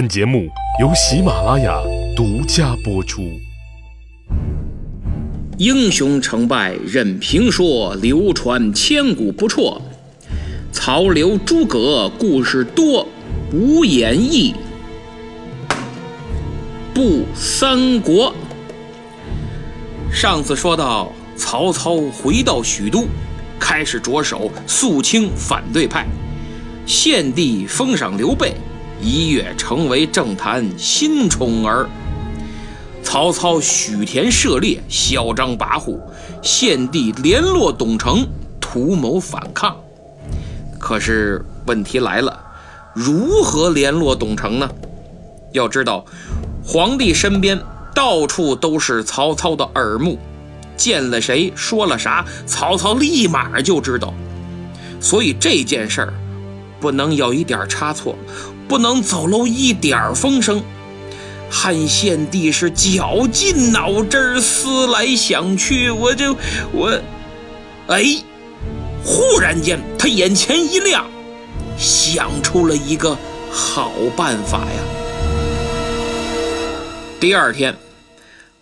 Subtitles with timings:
[0.00, 0.48] 本节目
[0.80, 1.78] 由喜马拉雅
[2.16, 3.38] 独家播出。
[5.58, 9.78] 英雄成败任评说，流传千古不辍。
[10.72, 13.06] 曹刘诸葛故事多，
[13.52, 14.54] 无演义
[16.94, 18.34] 不三国。
[20.10, 23.04] 上次说到，曹操回到许都，
[23.58, 26.06] 开始着手肃清反对派，
[26.86, 28.54] 献帝封赏刘备。
[29.02, 31.88] 一跃成为政坛新宠儿。
[33.02, 35.98] 曹操许田涉猎，嚣张跋扈；
[36.42, 38.26] 献帝联络董承，
[38.60, 39.76] 图谋反抗。
[40.78, 42.38] 可是问题来了，
[42.94, 44.70] 如何联络董承呢？
[45.52, 46.04] 要知道，
[46.64, 47.58] 皇帝身边
[47.94, 50.18] 到处都是曹操的耳目，
[50.76, 54.14] 见了谁说了啥，曹操立马就知道。
[55.00, 56.14] 所以这件事儿
[56.78, 58.14] 不能有一点差错。
[58.70, 60.62] 不能走漏一点风声。
[61.50, 66.36] 汉献帝是绞尽脑汁思来想去，我就
[66.72, 67.02] 我，
[67.88, 68.04] 哎，
[69.04, 71.04] 忽然间他眼前一亮，
[71.76, 73.18] 想出了一个
[73.50, 74.80] 好办法呀。
[77.18, 77.76] 第二天，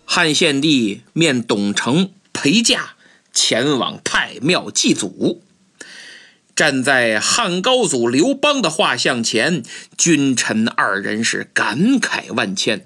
[0.05, 2.93] 汉献帝面董承陪驾
[3.31, 5.43] 前往太庙祭祖。
[6.59, 9.63] 站在汉高祖刘邦的画像前，
[9.97, 12.85] 君臣二人是感慨万千。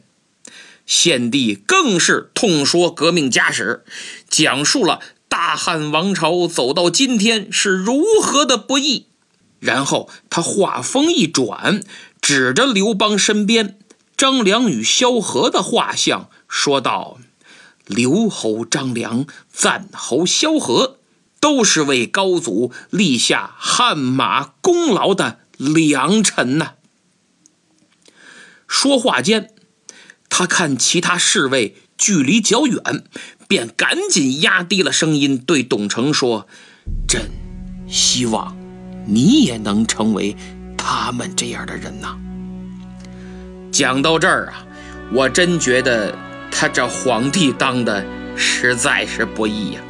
[0.85, 3.83] 献帝更是痛说革命家史，
[4.29, 9.07] 讲述了大汉王朝走到今天是如何的不易。
[9.59, 11.81] 然后他话锋一转，
[12.21, 13.79] 指着刘邦身边
[14.15, 17.17] 张良与萧何的画像，说道
[17.87, 20.99] ：“刘侯张良，赞侯萧何。”
[21.43, 26.75] 都是为高祖立下汗马功劳的良臣呐。
[28.65, 29.49] 说话间，
[30.29, 33.03] 他看其他侍卫距离较远，
[33.45, 36.47] 便赶紧压低了声音对董承说
[37.05, 37.29] ：“朕
[37.89, 38.55] 希望
[39.05, 40.37] 你也能成为
[40.77, 42.17] 他们这样的人呐。”
[43.69, 44.65] 讲到这儿啊，
[45.11, 46.17] 我真觉得
[46.49, 48.05] 他这皇帝当的
[48.37, 49.81] 实在是不易呀。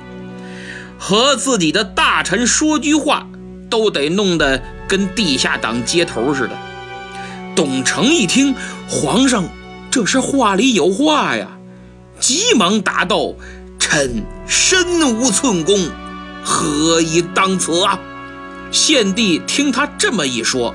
[1.05, 3.27] 和自己的大臣说句话，
[3.69, 6.57] 都得弄得跟地下党接头似的。
[7.53, 8.55] 董承一听，
[8.87, 9.43] 皇上
[9.91, 11.57] 这是话里有话呀，
[12.21, 13.33] 急忙答道
[13.77, 15.77] ：“臣身无寸功，
[16.41, 17.99] 何以当此啊？”
[18.71, 20.73] 献帝听他这么一说，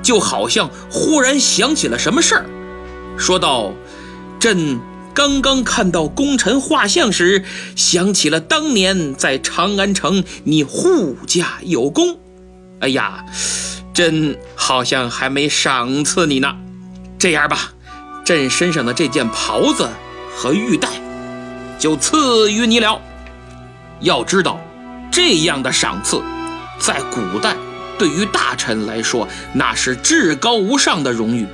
[0.00, 2.46] 就好像忽然想起了什么事儿，
[3.18, 3.72] 说道
[4.38, 4.78] ：“朕。”
[5.16, 7.42] 刚刚看到功臣画像时，
[7.74, 12.18] 想起了当年在长安城你护驾有功。
[12.80, 13.24] 哎呀，
[13.94, 16.54] 朕好像还没赏赐你呢。
[17.18, 17.72] 这样吧，
[18.26, 19.88] 朕身上的这件袍子
[20.36, 20.86] 和玉带，
[21.78, 23.00] 就赐予你了。
[24.00, 24.60] 要知道，
[25.10, 26.20] 这样的赏赐，
[26.78, 27.56] 在古代
[27.98, 31.46] 对于大臣来说，那是至高无上的荣誉。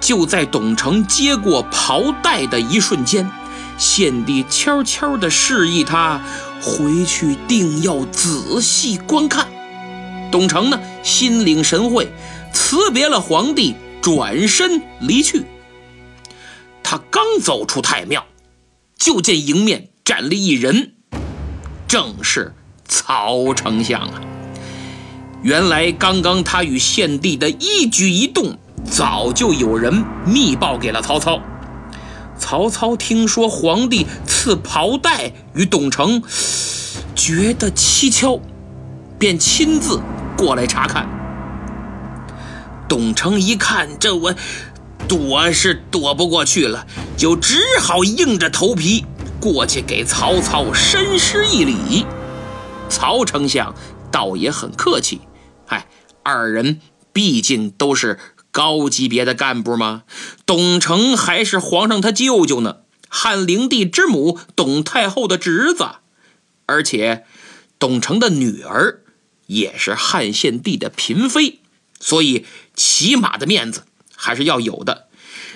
[0.00, 3.30] 就在董承接过袍带的一瞬间，
[3.78, 6.20] 献帝悄悄地示意他
[6.60, 9.48] 回去，定要仔细观看。
[10.30, 12.12] 董承呢，心领神会，
[12.52, 15.44] 辞别了皇帝，转身离去。
[16.82, 18.24] 他刚走出太庙，
[18.98, 20.92] 就见迎面站立一人，
[21.88, 22.54] 正是
[22.86, 24.20] 曹丞相啊！
[25.42, 28.58] 原来刚刚他与献帝的一举一动。
[28.90, 31.40] 早就有人密报给了曹操。
[32.38, 36.22] 曹操听说皇帝赐袍带与董承，
[37.14, 38.40] 觉得蹊跷，
[39.18, 40.00] 便亲自
[40.36, 41.08] 过来查看。
[42.88, 44.34] 董承一看，这我
[45.08, 46.86] 躲是躲不过去了，
[47.16, 49.06] 就只好硬着头皮
[49.40, 52.06] 过去给曹操深施一礼。
[52.88, 53.74] 曹丞相
[54.12, 55.22] 倒也很客气，
[55.68, 55.86] 哎，
[56.22, 56.80] 二人
[57.12, 58.18] 毕竟都是。
[58.56, 60.04] 高级别的干部吗？
[60.46, 65.86] 董承还是皇上他舅舅呢，汉灵帝之母董太后的侄子，
[66.64, 67.26] 而且
[67.78, 69.02] 董承的女儿
[69.48, 71.60] 也是汉献帝的嫔妃，
[72.00, 75.08] 所以起码的面子还是要有的。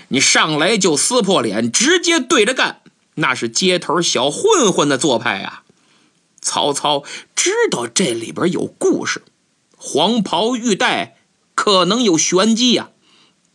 [0.08, 2.82] 你上来就撕破脸，直接对着干，
[3.14, 5.62] 那是街头小混混的做派啊！
[6.42, 7.02] 曹操
[7.34, 9.22] 知道这里边有故事，
[9.78, 11.16] 黄袍玉带。
[11.60, 12.88] 可能有玄机呀，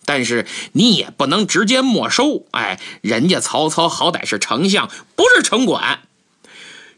[0.06, 2.46] 但是你也不能直接没收。
[2.52, 6.02] 哎，人家曹操好歹是丞相，不是城管。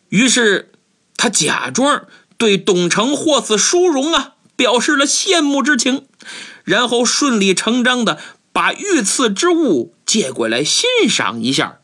[0.10, 0.74] 于是
[1.16, 2.08] 他假装
[2.38, 6.06] 对董承获此殊荣啊，表示了羡慕之情，
[6.66, 8.20] 然后顺理成章的
[8.52, 11.78] 把御赐之物借过来欣赏一下。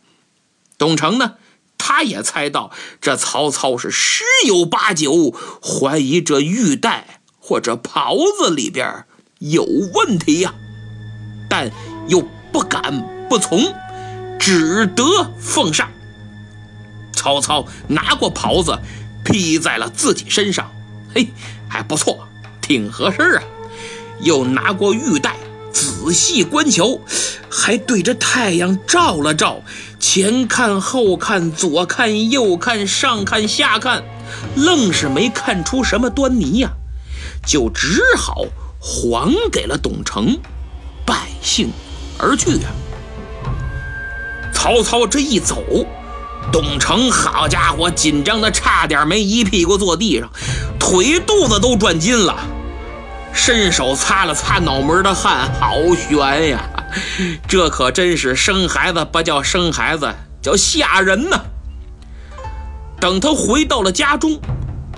[0.78, 1.36] 董承呢，
[1.78, 9.06] 他也猜到这曹操是十有八九怀疑这玉带或者袍子里边
[9.44, 10.54] 有问题呀，
[11.50, 11.70] 但
[12.08, 13.62] 又不敢不从，
[14.40, 15.04] 只得
[15.38, 15.92] 奉上。
[17.12, 18.80] 曹操拿过袍子，
[19.26, 20.72] 披在了自己身上，
[21.14, 21.28] 嘿，
[21.68, 22.26] 还不错，
[22.62, 23.44] 挺合适啊。
[24.22, 25.36] 又拿过玉带，
[25.74, 27.02] 仔细观瞧，
[27.50, 29.62] 还对着太阳照了照，
[30.00, 34.06] 前看后看，左看右看，上看下看，
[34.56, 36.72] 愣是没看出什么端倪呀，
[37.46, 38.46] 就只好
[38.86, 40.38] 还给了董承，
[41.06, 41.72] 败兴
[42.18, 42.70] 而去呀。
[44.54, 45.64] 曹操这一走。
[46.52, 50.30] 董承，好家伙，紧张的差点没一屁股坐地上，
[50.78, 52.38] 腿肚子都转筋了。
[53.34, 56.70] 伸手擦了擦脑门的汗，好悬呀！
[57.48, 61.42] 这可真是生孩子不叫生孩子，叫吓人呐。
[63.00, 64.40] 等他回到了家中，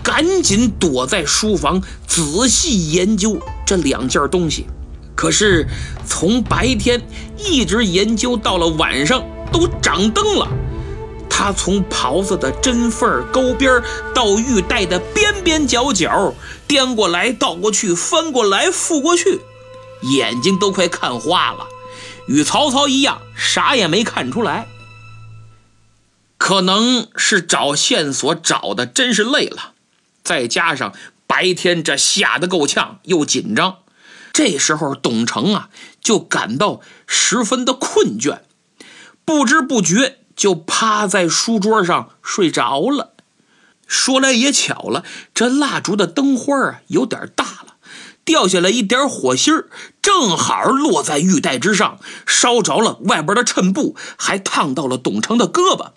[0.01, 4.67] 赶紧躲在书房仔细研究这两件东西。
[5.15, 5.67] 可是
[6.05, 7.01] 从白天
[7.37, 10.47] 一直研究到了晚上，都掌灯了。
[11.29, 13.81] 他从袍子的针缝钩边
[14.13, 16.33] 到玉带的边边角角，
[16.67, 19.41] 颠过来倒过去，翻过来覆过去，
[20.01, 21.67] 眼睛都快看花了。
[22.27, 24.67] 与曹操一样，啥也没看出来。
[26.37, 29.73] 可能是找线索找的真是累了，
[30.23, 30.93] 再加上
[31.27, 33.77] 白天这吓得够呛，又紧张，
[34.33, 35.69] 这时候董承啊
[36.01, 38.39] 就感到十分的困倦，
[39.23, 40.19] 不知不觉。
[40.35, 43.13] 就趴在书桌上睡着了。
[43.87, 47.75] 说来也巧了，这蜡烛的灯花啊有点大了，
[48.25, 49.63] 掉下来一点火星
[50.01, 55.91] 正好落在玉带之上，烧着了外边的衬布，还烫到了董承的胳膊。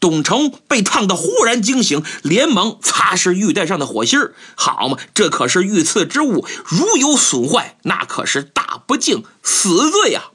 [0.00, 10.30] 董承被烫得忽然惊醒，连忙擦拭玉带上的火星好嘛，这可是御赐之物，如有损坏，那可是大不敬，死罪呀！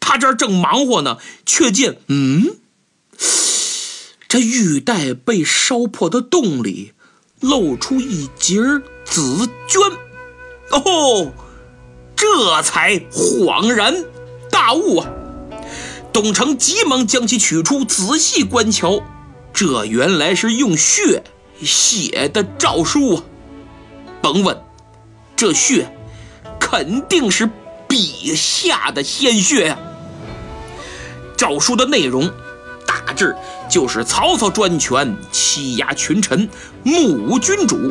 [0.00, 2.56] 他这儿正忙活呢，却见，嗯。
[4.28, 6.92] 这玉带被烧破的洞里，
[7.40, 8.56] 露出一截
[9.04, 9.92] 紫绢。
[10.70, 11.32] 哦，
[12.16, 14.04] 这才恍然
[14.50, 15.10] 大悟啊！
[16.12, 19.02] 董承急忙将其取出，仔细观瞧，
[19.52, 21.24] 这原来是用血
[21.62, 23.24] 写的诏书啊！
[24.20, 24.62] 甭问，
[25.34, 25.90] 这血
[26.60, 27.48] 肯定是
[27.88, 29.78] 陛下的鲜血呀！
[31.36, 32.30] 诏书的内容。
[32.86, 33.34] 大致
[33.70, 36.48] 就是曹操专权，欺压群臣，
[36.82, 37.90] 目无君主。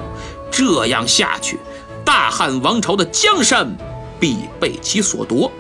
[0.52, 1.60] 这样下去，
[2.06, 3.76] 大汉王朝的江山
[4.20, 5.52] 必被其所夺。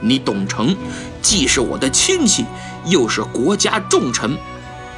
[0.00, 0.76] 你董承
[1.20, 2.44] 既是我的亲戚，
[2.86, 4.36] 又是国家重臣，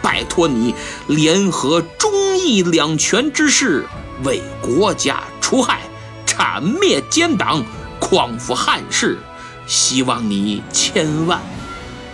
[0.03, 0.75] 拜托你
[1.07, 3.87] 联合忠义两全之士，
[4.25, 5.81] 为国家除害，
[6.27, 7.65] 铲灭奸党，
[7.99, 9.19] 匡扶汉室。
[9.67, 11.41] 希望你千万。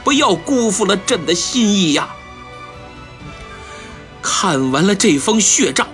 [0.04, 2.10] 不要辜负了朕的心意呀！
[4.22, 5.84] 看完了这封血诏，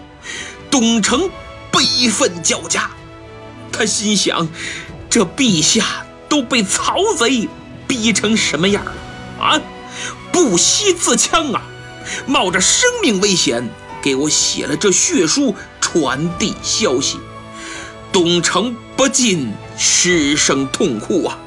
[0.71, 1.31] 董承
[1.71, 2.91] 悲愤交加。
[3.73, 4.47] 他心想：
[5.09, 6.02] 这陛下
[6.33, 7.47] 都被曹贼
[7.87, 8.93] 逼成什么样了
[9.39, 9.61] 啊？
[10.33, 11.63] 不惜自戕啊，
[12.25, 13.69] 冒着生命危险
[14.03, 17.19] 给我写了这血书，传递消息。
[18.11, 21.39] 董承不禁失声痛哭啊！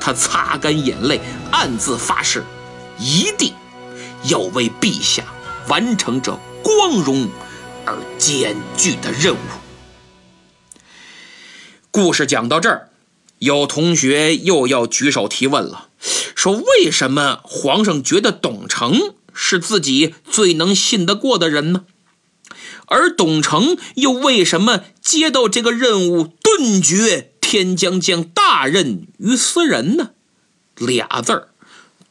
[0.00, 1.20] 他擦干眼泪，
[1.52, 2.42] 暗自发誓，
[2.98, 3.54] 一定
[4.24, 5.22] 要为陛下
[5.68, 7.28] 完成这光荣
[7.86, 9.38] 而艰巨的任务。
[11.92, 12.88] 故事讲到这儿，
[13.42, 15.88] 有同学又要举手提问了，
[16.36, 21.84] 说：为什么皇上觉得董承是自己最能信得过的人呢？
[22.86, 27.30] 而董承又为什么接到这个任务，顿觉？
[27.40, 30.10] 天将降大任于斯人呢？
[30.76, 31.48] 俩字儿，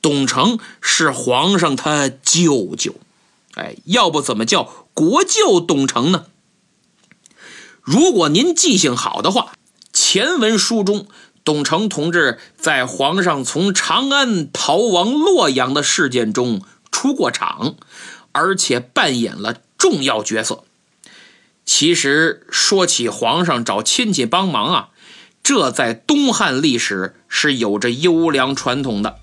[0.01, 2.95] 董承是皇上他舅舅，
[3.55, 6.25] 哎，要不怎么叫国舅董承呢？
[7.81, 9.53] 如果您记性好的话，
[10.03, 11.05] 前文书中，
[11.43, 17.75] 董承同志在皇上从长安逃亡洛阳的事件中出过场，
[18.31, 20.63] 而且扮演了重要角色。
[21.65, 24.89] 其实说起皇上找亲戚帮忙啊。
[25.43, 29.17] 这在东汉历史是有着优良传统的。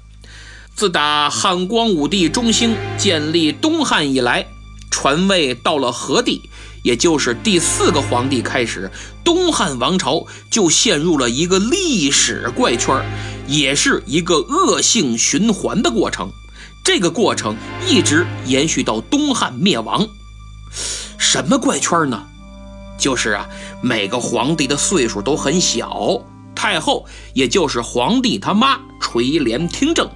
[0.76, 4.47] 自打汉光武帝中兴建立东汉以来，
[4.92, 6.49] 传位到了何帝，
[6.82, 8.90] 也就是第四个皇帝开始，
[9.25, 13.04] 东汉王朝就陷入了一个历史怪圈，
[13.47, 16.30] 也是一个恶性循环的过程。
[16.85, 17.56] 这个过程
[17.87, 20.06] 一直延续到东汉灭亡。
[21.18, 22.23] 什么怪圈呢？
[22.99, 23.47] 就是啊，
[23.82, 26.23] 每个皇帝的岁数都很小，
[26.54, 30.11] 太后也就是皇帝他妈垂帘听政，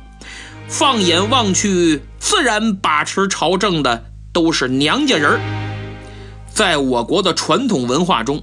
[0.68, 5.61] 放眼望去，自然把持朝政的都是娘家人儿。
[6.54, 8.42] 在我国的传统文化中，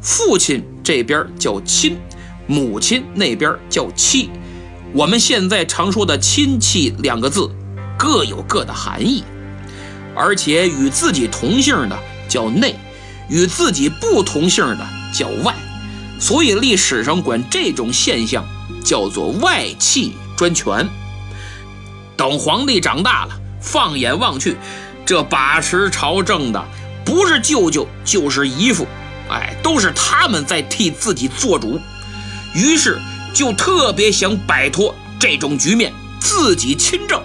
[0.00, 1.98] 父亲这边叫亲，
[2.46, 4.30] 母亲那边叫戚。
[4.92, 7.50] 我们现在常说的亲戚两个字。
[7.98, 9.24] 各有各的含义，
[10.14, 11.98] 而且与自己同姓的
[12.28, 12.76] 叫内，
[13.28, 15.52] 与自己不同姓的叫外，
[16.20, 18.44] 所以历史上管这种现象
[18.84, 20.88] 叫做外戚专权。
[22.16, 24.56] 等皇帝长大了，放眼望去，
[25.04, 26.64] 这把持朝政的
[27.08, 28.86] 不是舅舅就是姨父，
[29.30, 31.80] 哎，都是他们在替自己做主，
[32.54, 32.98] 于是
[33.32, 37.22] 就特别想摆脱这种局面，自己亲政。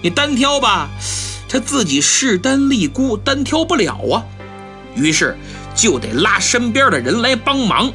[0.00, 0.88] 你单挑吧，
[1.46, 4.24] 他自己势单力孤，单挑不了啊。
[4.94, 5.36] 于是
[5.74, 7.92] 就得拉身边的人来帮忙。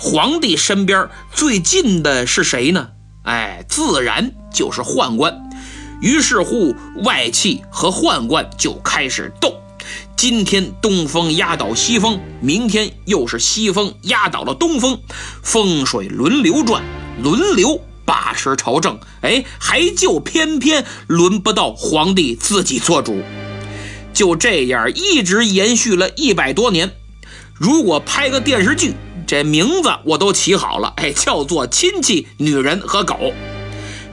[0.00, 2.88] 皇帝身边最近的是谁呢？
[3.22, 5.48] 哎，自然就是宦官。
[6.00, 9.54] 于是乎，外戚和宦官就开始斗。
[10.18, 15.00] 今天东风压倒西风，明天又是西风压倒了东风，
[15.44, 16.82] 风水轮流转，
[17.22, 17.80] 轮流。
[18.04, 23.22] 把持朝政，哎，还就偏偏轮不到皇帝自己做主，
[24.14, 26.90] 就这样一直延续了一百多年。
[27.54, 28.94] 如果拍个电视剧，
[29.26, 33.14] 这名字我都起好了，哎，叫做《亲戚、女人和狗》，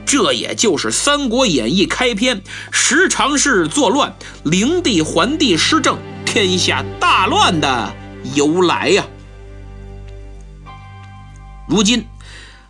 [0.06, 7.94] 这也就是《三国演义》开篇十常侍作乱，灵帝桓帝失政，天下大乱的
[8.36, 9.06] 由来呀。
[11.68, 12.06] 如今。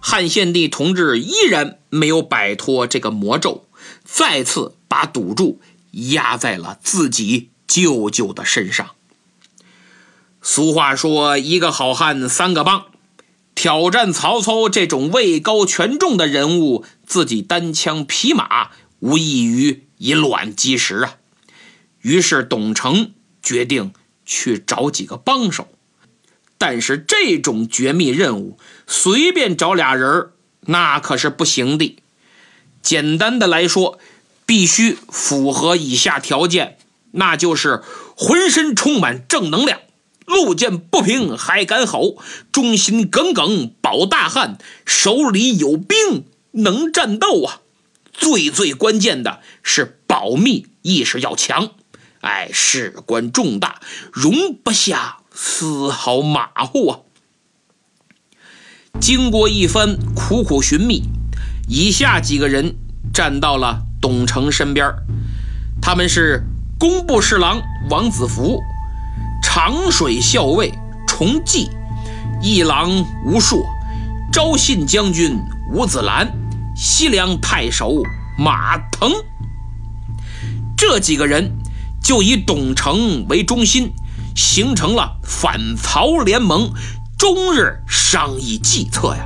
[0.07, 3.65] 汉献帝同志依然没有摆脱这个魔咒，
[4.03, 5.59] 再次把赌注
[6.11, 8.91] 压在了自己舅舅的身上。
[10.43, 12.85] 俗话说：“一个好汉三个帮。”
[13.55, 21.15] 挑战曹操这种位高权重的人物，自己单枪匹马，无异于以卵击石啊！
[22.01, 23.93] 于是董承决定
[24.25, 25.69] 去找几个帮手。
[26.57, 30.29] 但是这种绝密任务，随便找俩人
[30.61, 31.97] 那可是不行的。
[32.81, 33.99] 简单的来说，
[34.45, 36.77] 必须符合以下条件，
[37.11, 37.81] 那就是
[38.15, 39.79] 浑身充满正能量，
[40.25, 42.17] 路见不平还敢吼，
[42.51, 47.61] 忠心耿耿保大汉，手里有兵能战斗啊！
[48.11, 51.71] 最最关键的是保密意识要强，
[52.21, 53.79] 哎，事关重大，
[54.11, 55.17] 容不下。
[55.37, 56.99] 丝毫马虎啊！
[59.01, 61.03] 经过一番苦苦寻觅，
[61.67, 62.77] 以下几个人
[63.13, 64.95] 站到了董承身边
[65.81, 66.45] 他们是
[66.79, 68.61] 工部侍郎王子服、
[69.57, 70.69] 长水校尉
[71.07, 71.69] 崇济、
[72.41, 72.91] 议郎
[73.25, 73.65] 吴硕、
[74.29, 75.39] 昭信将军
[75.71, 76.29] 吴子兰、
[76.75, 78.03] 西凉太守
[78.37, 79.09] 马腾。
[80.75, 81.57] 这几个人
[82.03, 83.93] 就以董承为中心。
[84.35, 86.73] 形成了反曹联盟，
[87.17, 89.25] 终日商议计策呀。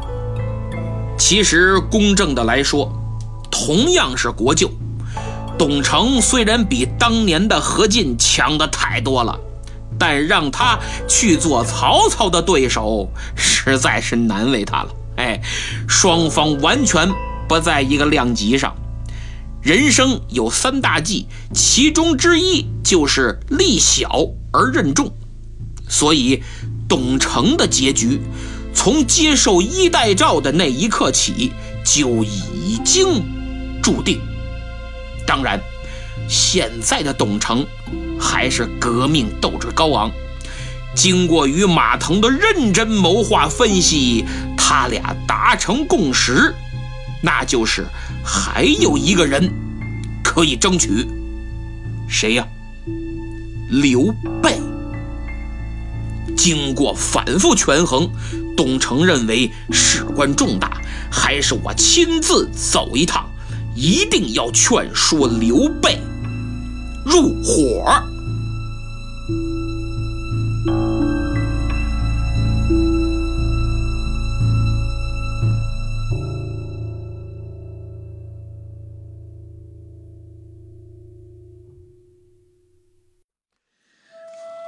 [1.18, 2.94] 其实公正的来说，
[3.50, 4.70] 同样是国舅，
[5.58, 9.40] 董承虽然比当年的何进强的太多了，
[10.00, 14.90] 但让他去做曹操的对手，实在是难为他了。
[15.18, 15.42] 哎，
[15.88, 17.12] 双方完全
[17.48, 18.74] 不在一个量级上。
[19.62, 24.10] 人生有三大忌，其中之一就是力小。
[24.52, 25.14] 而任重，
[25.88, 26.42] 所以
[26.88, 28.20] 董承的结局，
[28.74, 31.52] 从接受衣带诏的那一刻起
[31.86, 33.24] 就已经
[33.80, 34.20] 注定。
[35.28, 35.62] 当然，
[36.28, 37.64] 现在的董承
[38.20, 40.12] 还是革命斗志高昂。
[40.96, 44.26] 经过与马腾的认真谋划分析，
[44.58, 46.54] 他俩达成共识，
[47.22, 47.86] 那就是
[48.24, 49.52] 还有一个人
[50.24, 51.08] 可以争取，
[52.08, 52.46] 谁呀？
[53.70, 54.12] 刘
[54.42, 54.60] 备
[56.36, 58.10] 经过反复权衡，
[58.58, 63.30] 董承认为事关重大，还是我亲自走一趟，
[63.76, 66.00] 一定要劝说刘备
[67.10, 67.84] 入伙。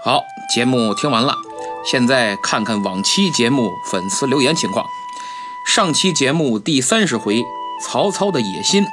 [0.04, 1.36] 好，节目听完了，
[1.86, 4.84] 现在看看往期节目粉丝留言情况。
[5.68, 7.44] 上期节目第三十回，
[7.84, 8.84] 曹操的野心，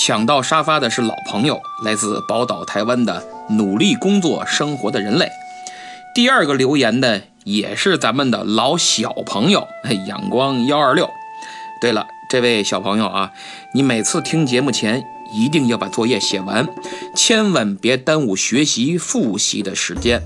[0.00, 5.28] 抢到沙发的是老朋友，来自宝岛台湾的努力工作生活的人类。
[6.14, 9.68] 第二个留言的也是咱们的老小朋友，
[10.08, 11.10] 阳光幺二六。
[11.82, 13.32] 对了，这位小朋友啊，
[13.74, 15.04] 你每次听节目前
[15.34, 16.66] 一定要把作业写完，
[17.14, 20.22] 千万别耽误学习复习的时间，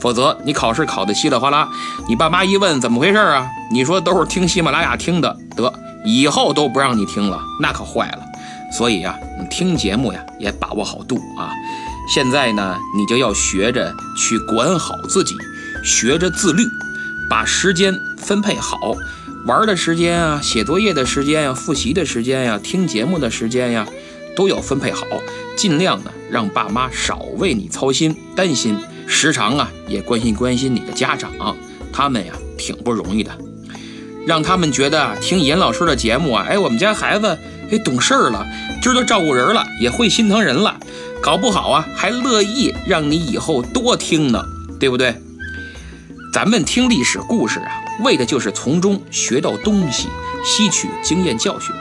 [0.00, 1.68] 否则你考试考得稀里哗啦，
[2.08, 3.46] 你爸妈一问怎么回事啊？
[3.70, 5.70] 你说都是听喜马拉雅听的，得
[6.06, 8.29] 以后都不让你听了，那可坏了。
[8.70, 11.50] 所以呀，你听节目呀也把握好度啊。
[12.12, 15.36] 现在呢，你就要学着去管好自己，
[15.84, 16.64] 学着自律，
[17.28, 18.96] 把时间分配好。
[19.46, 23.86] 玩的时间啊，写作业的时间呀，复习的时间呀，听节目的时间呀，
[24.36, 25.06] 都要分配好，
[25.56, 31.30] 尽量呢让爸妈少为你操心担心，时常啊也关心关心你的家长，
[31.92, 33.30] 他们呀挺不容易的，
[34.26, 37.38] 让他们觉得听严老师的节目啊，哎，我们家孩子
[37.70, 38.46] 哎懂事儿了，
[38.82, 40.76] 知道照顾人了，也会心疼人了，
[41.22, 44.44] 搞不好啊还乐意让你以后多听呢，
[44.78, 45.14] 对不对？
[46.32, 47.70] 咱们听历史故事啊，
[48.04, 50.08] 为的就是从中学到东西，
[50.44, 51.74] 吸取经验教训，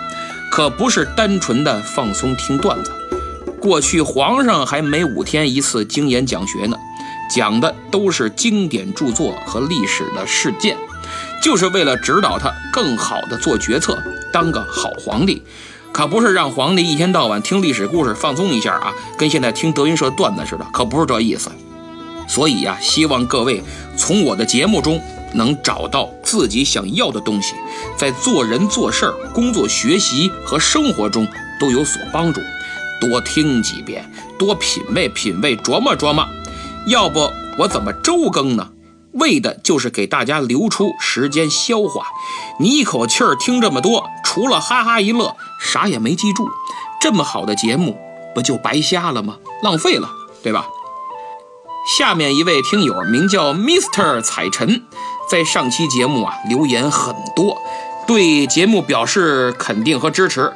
[0.51, 2.91] 可不是单纯的放松听段子。
[3.60, 6.77] 过去皇上还每五天一次经研讲学呢，
[7.36, 10.77] 讲的都是经典著作和历史的事件，
[11.43, 15.43] 就是为了指导他更好的做决策，当个好皇帝，
[15.91, 21.51] 可不是让皇帝一天到晚听历史故事放松一下啊，跟现在听德云社段子似的，可不是这意思。
[22.27, 23.62] 所以呀，希望各位
[23.98, 25.01] 从我的节目中
[25.34, 27.55] 能找到自己想要的东西，
[27.98, 31.27] 在做人做事儿、工作学习和生活中
[31.60, 32.39] 都有所帮助。
[33.01, 36.25] 多听几遍，多品味品味，琢磨琢磨。
[36.88, 38.69] 要不我怎么周更呢？
[39.13, 42.05] 为的就是给大家留出时间消化。
[42.59, 46.47] 你一口气儿听这么多，除了哈哈一乐，啥也没记住。
[47.01, 47.97] 这么好的节目，
[48.36, 49.38] 不就白瞎了吗？
[49.63, 50.10] 浪费了，
[50.43, 50.67] 对吧？
[51.97, 54.21] 下面一位听友名叫 Mr.
[54.21, 54.84] 彩晨，
[55.29, 57.57] 在上期节目啊留言很多，
[58.05, 60.53] 对节目表示肯定和支持，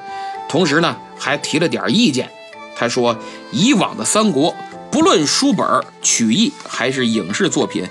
[0.47, 2.29] 同时呢还提了点意见。
[2.75, 3.17] 他说，
[3.51, 4.53] 以往的三国，
[4.91, 5.65] 不论书本、
[6.01, 7.87] 曲艺还是影视作品，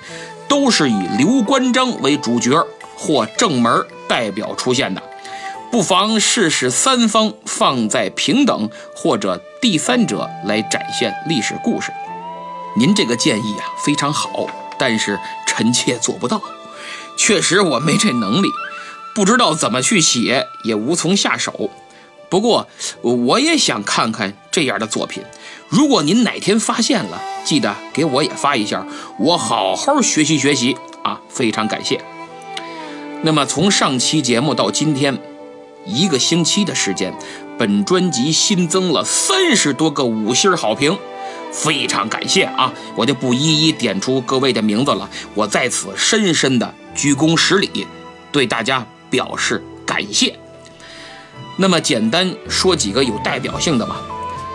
[0.52, 2.62] 都是以刘关张为主角
[2.94, 5.02] 或正门代表出现的，
[5.70, 11.90] 不妨试试三方放在平等或者第三者来展现历史故事。
[12.76, 14.46] 您这个建议啊非常好，
[14.78, 16.38] 但是臣妾做不到。
[17.16, 18.48] 确实我没这能力，
[19.14, 21.70] 不知道怎么去写，也无从下手。
[22.32, 22.66] 不过
[23.02, 25.22] 我也想看看这样的作品。
[25.68, 28.86] 如果您哪天发现了，记得给我也发一下，
[29.18, 31.20] 我好好学习学习啊！
[31.28, 32.00] 非常感谢。
[33.20, 35.18] 那么从上期节目到今天，
[35.84, 37.12] 一个星期的时间，
[37.58, 40.96] 本专辑新增了三十多个五星好评。
[41.52, 42.72] 非常感谢啊！
[42.96, 47.86] 我就不一一点出各位的名字了，我在此深深的鞠躬十礼，
[48.32, 50.34] 对大家表示感谢。
[51.56, 54.00] 那么简单说几个有代表性的吧，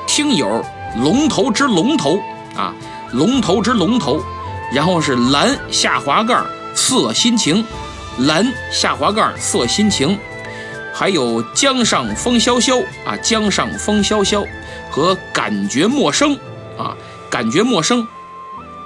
[0.07, 0.63] 听友
[1.01, 2.19] 龙头之龙头
[2.55, 2.73] 啊，
[3.11, 4.21] 龙头之龙头，
[4.73, 6.39] 然后是蓝下滑盖
[6.73, 7.63] 色心情，
[8.19, 10.17] 蓝下滑盖色心情，
[10.93, 14.43] 还有江上风萧萧啊，江上风萧萧
[14.89, 16.37] 和感觉陌生。
[16.77, 16.95] 啊，
[17.27, 18.07] 感觉陌生。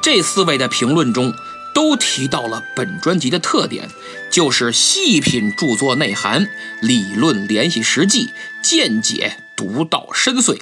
[0.02, 1.34] 这四位的评论中
[1.74, 3.88] 都提到了本专辑的特点，
[4.30, 6.48] 就是细品著作内涵，
[6.82, 8.30] 理论联系实际，
[8.62, 10.60] 见解独到深邃。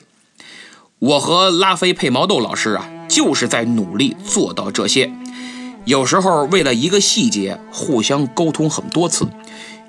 [1.00, 5.12] 我和拉菲配毛豆老师啊，就是在努力做到这些。
[5.86, 9.28] 有时候为了一个细节，互相沟通很多次。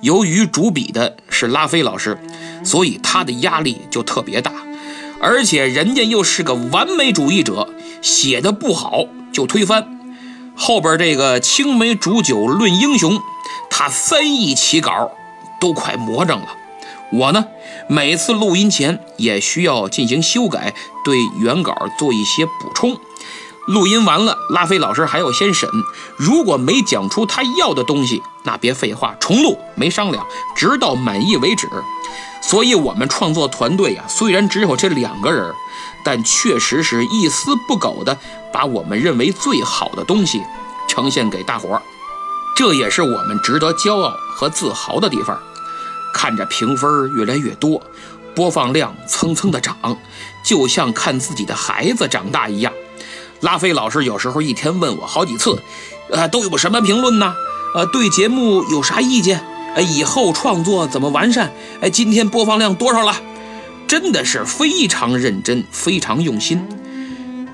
[0.00, 2.16] 由于主笔的是拉菲老师，
[2.64, 4.52] 所以他的压力就特别大。
[5.20, 7.68] 而且人家又是个完美主义者，
[8.00, 9.99] 写的不好就推翻。
[10.62, 13.22] 后边这个青梅煮酒论英雄，
[13.70, 15.10] 他三易起稿
[15.58, 16.48] 都快魔怔了。
[17.10, 17.46] 我呢，
[17.88, 22.94] 每次录音前也需要进行修改，对原稿做一些补充。
[23.68, 25.66] 录音完了，拉菲老师还要先审，
[26.18, 31.66] 如果没讲出他要的东西，那别废话，重录，没商量，直到满意为止。
[32.42, 35.54] 所以，我们创作团队呀，虽然只有这两个人，
[36.04, 38.18] 但确实是一丝不苟的
[38.52, 40.42] 把我们认为最好的东西
[40.88, 41.82] 呈现给大伙儿。
[42.56, 45.40] 这也是我们值得骄傲和自豪的地方。
[46.12, 47.80] 看着评分越来越多，
[48.34, 49.76] 播放量蹭蹭的涨，
[50.44, 52.72] 就像看自己的孩子长大一样。
[53.40, 55.62] 拉菲老师有时候一天问我好几次，
[56.10, 57.34] 呃，都有什么评论呢？
[57.74, 59.40] 呃，对节目有啥意见？
[59.76, 61.52] 哎，以后创作怎么完善？
[61.80, 63.14] 哎，今天播放量多少了？
[63.86, 66.66] 真的是非常认真，非常用心。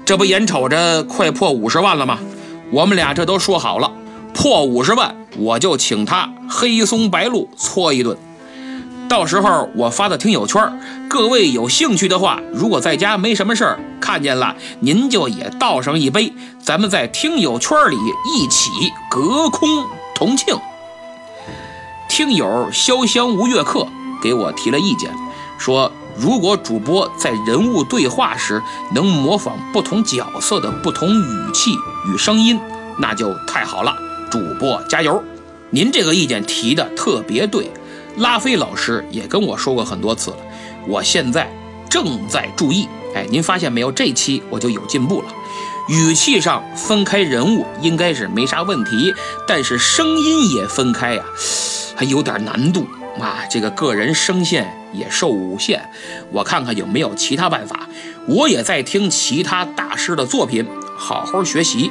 [0.07, 2.21] 这不眼瞅着快破五十万了吗？
[2.71, 3.91] 我们俩这都说好了，
[4.33, 8.17] 破五十万我就请他黑松白露搓一顿。
[9.09, 10.63] 到时候我发的听友圈，
[11.09, 17.97] 各位有兴趣的话，如果在家没什么事儿，看见了您就也倒上一杯，咱们在听友圈里
[18.33, 18.71] 一起
[19.11, 19.69] 隔空
[20.15, 20.57] 同庆。
[22.09, 23.89] 听友潇湘无月客
[24.23, 25.11] 给我提了意见，
[25.59, 25.91] 说。
[26.19, 28.63] 如果主播在人物对话时
[28.95, 31.73] 能模仿不同角色的不同语气
[32.09, 32.59] 与声音，
[32.99, 33.95] 那就太好了。
[34.31, 35.23] 主播加油！
[35.71, 37.71] 您这个意见提的特别对，
[38.17, 40.37] 拉菲老师也跟我说过很多次了。
[40.89, 41.51] 我现在
[41.91, 42.89] 正在注意。
[43.15, 43.93] 哎，您发现没有？
[43.93, 45.29] 这期我就有进步了。
[45.89, 49.15] 语气上分开人物应该是没啥问题，
[49.47, 51.23] 但是声音也分开呀，
[51.95, 52.87] 还有点难度。
[53.21, 55.89] 啊，这个个人声线也受限，
[56.31, 57.89] 我看看有没有其他办法。
[58.29, 60.67] 我也在听其他大师的作品，
[60.99, 61.91] 好好学习。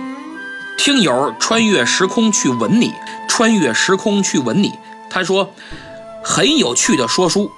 [0.78, 2.94] 听友穿越时空去吻你，
[3.28, 4.72] 穿越时空去吻你。
[5.10, 5.52] 他说
[6.24, 7.50] 很有趣的说书，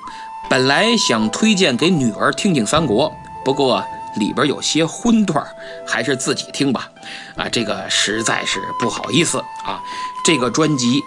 [0.50, 3.10] 本来想推荐给女儿听听《三国》，
[3.44, 3.84] 不过
[4.16, 5.46] 里边有些荤段，
[5.86, 6.90] 还是自己听吧。
[7.36, 9.82] 啊，这个实在是不好意思啊。
[10.24, 11.02] 这个专辑。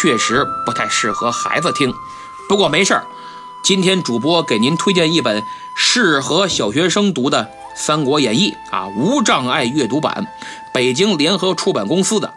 [0.00, 1.92] 确实不太适合孩子听，
[2.48, 3.04] 不过没事儿。
[3.62, 5.42] 今天主播给您推荐一本
[5.74, 10.26] 适合小学生读的《三国演义》啊，无障碍阅读版，
[10.72, 12.34] 北京联合出版公司的。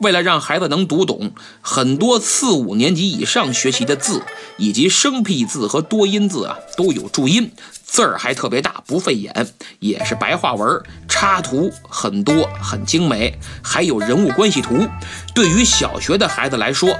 [0.00, 4.22] 为了让孩子能读懂很多四五年级以上学习的字，
[4.56, 7.52] 以及生僻字和多音字啊，都有注音，
[7.84, 9.46] 字儿还特别大，不费眼，
[9.78, 14.88] 也是白话文，插图很多，很精美，还有人物关系图。
[15.34, 16.96] 对于小学的孩子来说，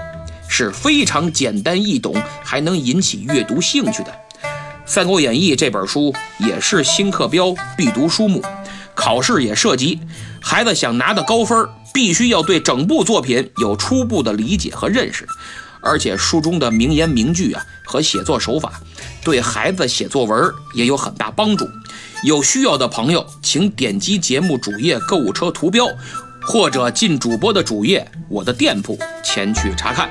[0.47, 4.13] 是非常简单易懂，还能引起阅读兴趣的。
[4.85, 8.45] 《三国演义》这本书也是新课标必读书目，
[8.95, 9.99] 考试也涉及。
[10.41, 15.27] 孩子想拿的高分，必须要对整部作品有初步的理解和认识，
[15.81, 18.73] 而且书中的名言名句啊和写作手法，
[19.23, 21.69] 对孩子写作文也有很大帮助。
[22.25, 25.87] 有需要的朋友，请点击节目主页购物车图标，
[26.43, 30.11] 或者进主播的主页我的店铺前去查看。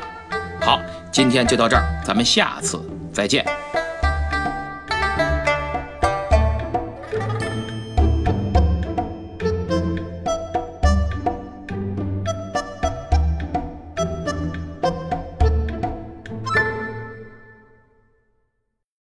[0.61, 0.79] 好，
[1.11, 2.79] 今天就到这儿，咱们下次
[3.13, 3.45] 再见。